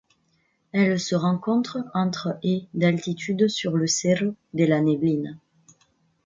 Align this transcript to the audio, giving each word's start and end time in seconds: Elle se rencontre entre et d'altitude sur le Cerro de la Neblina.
Elle 0.71 0.99
se 0.99 1.13
rencontre 1.13 1.85
entre 1.93 2.35
et 2.41 2.65
d'altitude 2.73 3.47
sur 3.47 3.77
le 3.77 3.85
Cerro 3.85 4.33
de 4.55 4.63
la 4.65 4.81
Neblina. 4.81 5.29